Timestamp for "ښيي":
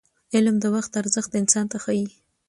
1.83-2.07